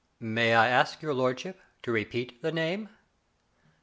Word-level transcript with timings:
"May 0.35 0.55
I 0.55 0.67
ask 0.67 1.03
your 1.03 1.13
lordship 1.13 1.59
to 1.83 1.91
repeat 1.91 2.41
the 2.41 2.51
name 2.51 2.89